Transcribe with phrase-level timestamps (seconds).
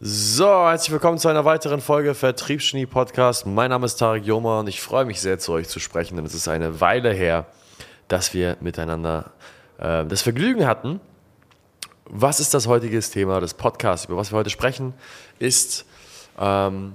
[0.00, 3.46] So, herzlich willkommen zu einer weiteren Folge Vertriebsgenie Podcast.
[3.46, 6.26] Mein Name ist Tarek Joma und ich freue mich sehr, zu euch zu sprechen, denn
[6.26, 7.46] es ist eine Weile her,
[8.08, 9.30] dass wir miteinander
[9.78, 10.98] äh, das Vergnügen hatten.
[12.06, 14.06] Was ist das heutige Thema des Podcasts?
[14.06, 14.94] Über was wir heute sprechen,
[15.38, 15.86] ist
[16.40, 16.94] ähm,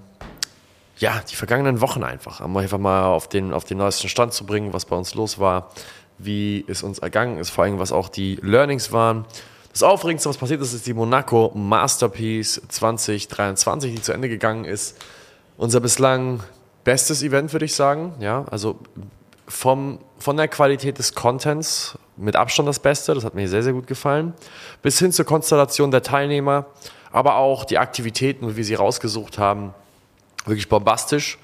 [0.98, 2.42] ja, die vergangenen Wochen einfach.
[2.42, 5.72] Einfach mal auf den, auf den neuesten Stand zu bringen, was bei uns los war,
[6.18, 9.26] wie es uns ergangen ist, vor allem was auch die Learnings waren
[9.80, 14.98] das Aufregendste, was passiert ist, ist die Monaco Masterpiece 2023, die zu Ende gegangen ist.
[15.56, 16.44] Unser bislang
[16.84, 18.14] bestes Event, würde ich sagen.
[18.20, 18.78] Ja, also
[19.48, 23.72] vom, von der Qualität des Contents mit Abstand das Beste, das hat mir sehr, sehr
[23.72, 24.34] gut gefallen,
[24.82, 26.66] bis hin zur Konstellation der Teilnehmer,
[27.14, 29.74] aber auch die Aktivitäten, wie wir sie rausgesucht haben,
[30.44, 31.38] wirklich bombastisch.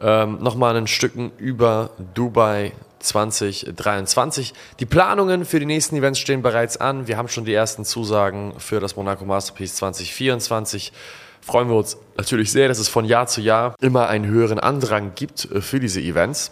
[0.00, 4.54] Ähm, Nochmal ein Stücken über Dubai 2023.
[4.80, 7.06] Die Planungen für die nächsten Events stehen bereits an.
[7.06, 10.92] Wir haben schon die ersten Zusagen für das Monaco Masterpiece 2024.
[11.40, 15.12] Freuen wir uns natürlich sehr, dass es von Jahr zu Jahr immer einen höheren Andrang
[15.14, 16.50] gibt äh, für diese Events.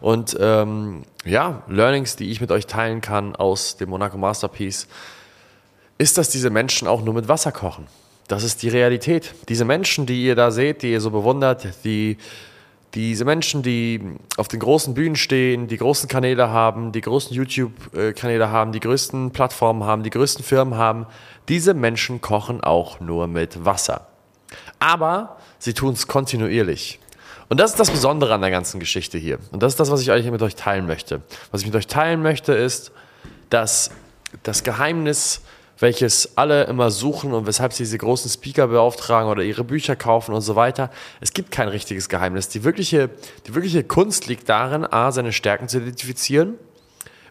[0.00, 4.88] Und ähm, ja, Learnings, die ich mit euch teilen kann aus dem Monaco Masterpiece,
[5.98, 7.88] ist, dass diese Menschen auch nur mit Wasser kochen.
[8.28, 9.34] Das ist die Realität.
[9.48, 12.18] Diese Menschen, die ihr da seht, die ihr so bewundert, die
[12.98, 14.00] diese Menschen, die
[14.36, 19.30] auf den großen Bühnen stehen, die großen Kanäle haben, die großen YouTube-Kanäle haben, die größten
[19.30, 21.06] Plattformen haben, die größten Firmen haben,
[21.48, 24.08] diese Menschen kochen auch nur mit Wasser.
[24.80, 26.98] Aber sie tun es kontinuierlich.
[27.48, 29.38] Und das ist das Besondere an der ganzen Geschichte hier.
[29.52, 31.22] Und das ist das, was ich eigentlich mit euch teilen möchte.
[31.52, 32.90] Was ich mit euch teilen möchte, ist,
[33.48, 33.92] dass
[34.42, 35.42] das Geheimnis
[35.78, 40.34] welches alle immer suchen und weshalb sie diese großen Speaker beauftragen oder ihre Bücher kaufen
[40.34, 40.90] und so weiter.
[41.20, 42.48] Es gibt kein richtiges Geheimnis.
[42.48, 43.10] Die wirkliche,
[43.46, 46.54] die wirkliche Kunst liegt darin, A, seine Stärken zu identifizieren,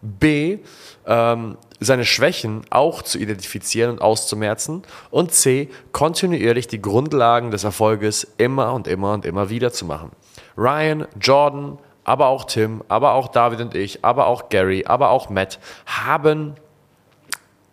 [0.02, 0.60] B,
[1.06, 8.28] ähm, seine Schwächen auch zu identifizieren und auszumerzen und C, kontinuierlich die Grundlagen des Erfolges
[8.38, 10.12] immer und immer und immer wieder zu machen.
[10.58, 15.30] Ryan, Jordan, aber auch Tim, aber auch David und ich, aber auch Gary, aber auch
[15.30, 16.56] Matt haben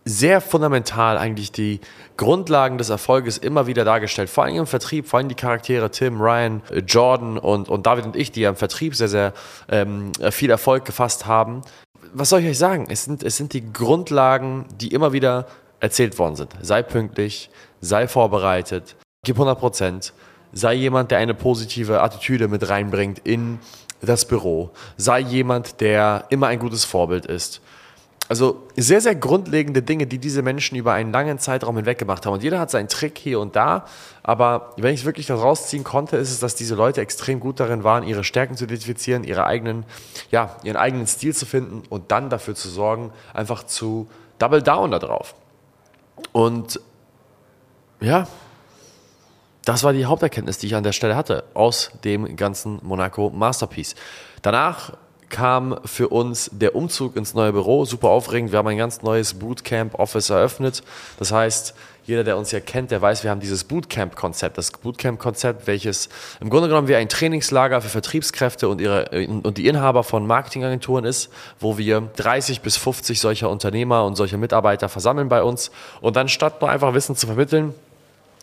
[0.05, 1.81] sehr fundamental eigentlich die
[2.17, 4.29] Grundlagen des Erfolges immer wieder dargestellt.
[4.29, 8.05] Vor allem im Vertrieb, vor allem die Charaktere Tim, Ryan, äh, Jordan und, und David
[8.05, 9.33] und ich, die ja im Vertrieb sehr, sehr
[9.69, 11.63] ähm, viel Erfolg gefasst haben.
[12.13, 12.87] Was soll ich euch sagen?
[12.91, 15.47] Es sind, es sind die Grundlagen, die immer wieder
[15.81, 16.53] erzählt worden sind.
[16.61, 17.51] Sei pünktlich,
[17.81, 20.13] sei vorbereitet, gib 100 Prozent,
[20.53, 23.59] sei jemand, der eine positive Attitüde mit reinbringt in
[24.01, 27.63] das Büro, sei jemand, der immer ein gutes Vorbild ist
[28.29, 32.33] also sehr, sehr grundlegende Dinge, die diese Menschen über einen langen Zeitraum hinweg gemacht haben.
[32.33, 33.85] Und jeder hat seinen Trick hier und da.
[34.23, 37.85] Aber wenn ich es wirklich rausziehen konnte, ist es, dass diese Leute extrem gut darin
[37.85, 39.85] waren, ihre Stärken zu identifizieren, ihre eigenen,
[40.31, 44.09] ja, ihren eigenen Stil zu finden und dann dafür zu sorgen, einfach zu
[44.39, 45.35] double down darauf.
[46.33, 46.81] Und
[48.01, 48.27] ja,
[49.65, 53.95] das war die Haupterkenntnis, die ich an der Stelle hatte aus dem ganzen Monaco Masterpiece.
[54.43, 54.93] Danach
[55.29, 57.85] kam für uns der Umzug ins neue Büro.
[57.85, 58.53] Super aufregend.
[58.53, 60.83] Wir haben ein ganz neues Bootcamp-Office eröffnet.
[61.19, 61.75] Das heißt,
[62.07, 64.59] jeder, der uns ja kennt, der weiß, wir haben dieses Bootcamp-Konzept.
[64.59, 69.67] Das Bootcamp-Konzept, welches im Grunde genommen wie ein Trainingslager für Vertriebskräfte und, ihre, und die
[69.67, 71.31] Inhaber von Marketingagenturen ist,
[71.61, 75.71] wo wir 30 bis 50 solcher Unternehmer und solcher Mitarbeiter versammeln bei uns.
[76.03, 77.75] Und dann statt nur einfach Wissen zu vermitteln,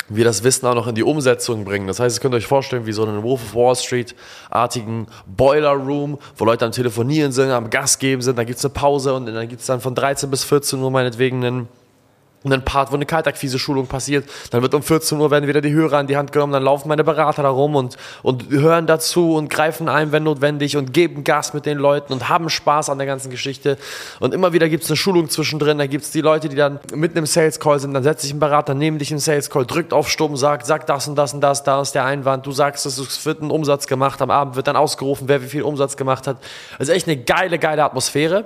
[0.10, 1.88] wir das Wissen auch noch in die Umsetzung bringen.
[1.88, 6.18] Das heißt, ihr könnt euch vorstellen, wie so einen Wolf of Wall Street-artigen Boiler Room,
[6.38, 9.26] wo Leute am Telefonieren sind, am Gas geben sind, dann gibt es eine Pause und
[9.26, 11.68] dann gibt es dann von 13 bis 14 Uhr meinetwegen einen
[12.44, 15.72] und ein Part, wo eine Kaltakquise-Schulung passiert, dann wird um 14 Uhr werden wieder die
[15.72, 19.36] Hörer an die Hand genommen, dann laufen meine Berater da rum und, und hören dazu
[19.36, 22.98] und greifen ein, wenn notwendig und geben Gas mit den Leuten und haben Spaß an
[22.98, 23.78] der ganzen Geschichte.
[24.20, 26.80] Und immer wieder gibt es eine Schulung zwischendrin, da gibt es die Leute, die dann
[26.96, 29.66] mitten im Sales Call sind, dann setzt sich ein Berater neben dich im Sales Call,
[29.66, 32.52] drückt auf Stumm, sagt, sag das und das und das, da ist der Einwand, du
[32.52, 35.96] sagst, es wird ein Umsatz gemacht, am Abend wird dann ausgerufen, wer wie viel Umsatz
[35.96, 36.38] gemacht hat.
[36.80, 38.46] Also echt eine geile, geile Atmosphäre.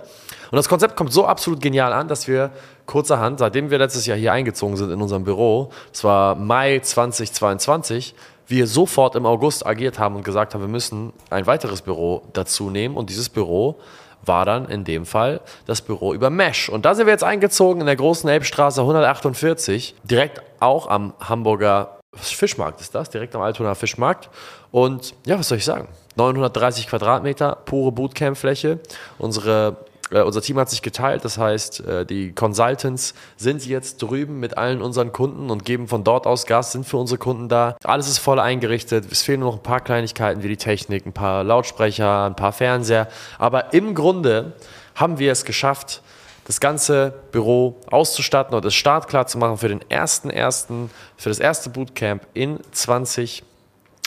[0.56, 2.50] Und das Konzept kommt so absolut genial an, dass wir
[2.86, 8.16] kurzerhand, seitdem wir letztes Jahr hier eingezogen sind in unserem Büro, das war Mai 2022,
[8.48, 12.70] wir sofort im August agiert haben und gesagt haben, wir müssen ein weiteres Büro dazu
[12.70, 13.76] nehmen und dieses Büro
[14.24, 16.70] war dann in dem Fall das Büro über Mesh.
[16.70, 22.00] Und da sind wir jetzt eingezogen in der großen Elbstraße 148, direkt auch am Hamburger
[22.14, 24.30] Fischmarkt ist das, direkt am Altonaer Fischmarkt.
[24.72, 25.90] Und ja, was soll ich sagen?
[26.16, 28.80] 930 Quadratmeter, pure Bootcamp-Fläche.
[29.18, 29.76] Unsere
[30.12, 34.58] äh, unser Team hat sich geteilt, das heißt, äh, die Consultants sind jetzt drüben mit
[34.58, 37.76] allen unseren Kunden und geben von dort aus Gas, sind für unsere Kunden da.
[37.84, 39.12] Alles ist voll eingerichtet.
[39.12, 42.54] Es fehlen nur noch ein paar Kleinigkeiten wie die Technik, ein paar Lautsprecher, ein paar
[42.54, 43.08] Fernseher.
[43.40, 44.54] Aber im Grunde
[44.94, 46.02] haben wir es geschafft,
[46.46, 51.40] das ganze Büro auszustatten und es startklar zu machen für den ersten ersten, für das
[51.40, 52.60] erste Bootcamp in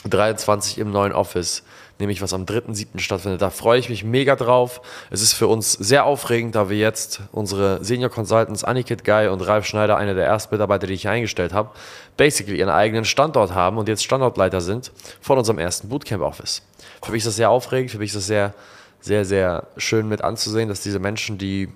[0.03, 1.63] 2023 im neuen Office
[1.99, 2.99] nämlich was am 3.7.
[2.99, 3.41] stattfindet.
[3.41, 4.81] Da freue ich mich mega drauf.
[5.11, 9.41] Es ist für uns sehr aufregend, da wir jetzt unsere Senior Consultants Anikit Guy und
[9.41, 11.71] Ralf Schneider, einer der ersten Mitarbeiter, die ich hier eingestellt habe,
[12.17, 14.91] basically ihren eigenen Standort haben und jetzt Standortleiter sind
[15.21, 16.61] von unserem ersten Bootcamp Office.
[17.03, 18.53] Für mich ist das sehr aufregend, für mich ist das sehr,
[19.01, 21.69] sehr, sehr schön mit anzusehen, dass diese Menschen, die,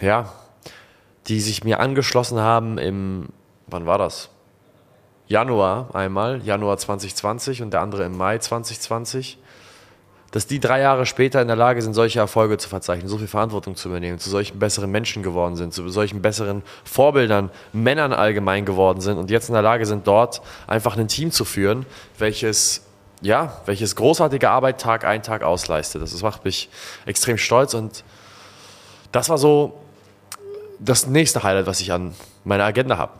[0.00, 0.32] ja,
[1.28, 3.28] die sich mir angeschlossen haben im,
[3.66, 4.30] wann war das?
[5.30, 9.38] Januar einmal, Januar 2020 und der andere im Mai 2020,
[10.32, 13.28] dass die drei Jahre später in der Lage sind, solche Erfolge zu verzeichnen, so viel
[13.28, 18.64] Verantwortung zu übernehmen, zu solchen besseren Menschen geworden sind, zu solchen besseren Vorbildern, Männern allgemein
[18.64, 21.86] geworden sind und jetzt in der Lage sind, dort einfach ein Team zu führen,
[22.18, 22.82] welches
[23.22, 26.02] ja, welches großartige Arbeit Tag ein, Tag ausleistet.
[26.02, 26.70] Das macht mich
[27.06, 28.02] extrem stolz und
[29.12, 29.78] das war so
[30.80, 33.12] das nächste Highlight, was ich an meiner Agenda habe.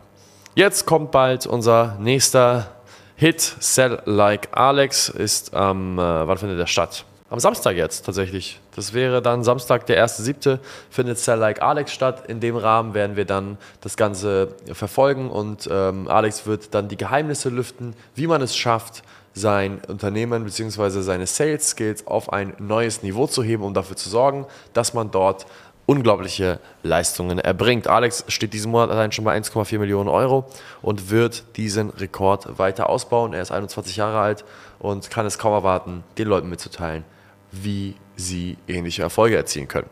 [0.53, 2.67] Jetzt kommt bald unser nächster
[3.15, 7.05] Hit Sell Like Alex ist am, äh, wann findet der statt?
[7.29, 8.59] Am Samstag jetzt tatsächlich.
[8.75, 10.59] Das wäre dann Samstag, der 1.7.
[10.89, 12.25] findet Sell Like Alex statt.
[12.27, 16.97] In dem Rahmen werden wir dann das Ganze verfolgen und ähm, Alex wird dann die
[16.97, 21.01] Geheimnisse lüften, wie man es schafft, sein Unternehmen bzw.
[21.01, 25.11] seine Sales Skills auf ein neues Niveau zu heben, um dafür zu sorgen, dass man
[25.11, 25.45] dort
[25.91, 27.89] unglaubliche Leistungen erbringt.
[27.89, 30.45] Alex steht diesen Monat allein schon bei 1,4 Millionen Euro
[30.81, 33.33] und wird diesen Rekord weiter ausbauen.
[33.33, 34.45] Er ist 21 Jahre alt
[34.79, 37.03] und kann es kaum erwarten, den Leuten mitzuteilen,
[37.51, 39.89] wie sie ähnliche Erfolge erzielen können.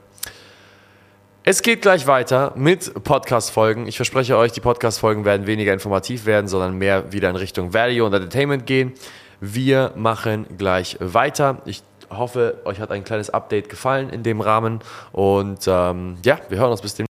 [1.44, 3.86] Es geht gleich weiter mit Podcast-Folgen.
[3.86, 8.06] Ich verspreche euch, die Podcast-Folgen werden weniger informativ werden, sondern mehr wieder in Richtung Value
[8.06, 8.94] und Entertainment gehen.
[9.42, 11.62] Wir machen gleich weiter.
[11.66, 14.80] Ich hoffe, euch hat ein kleines Update gefallen in dem Rahmen.
[15.12, 17.09] Und ähm, ja, wir hören uns bis demnächst.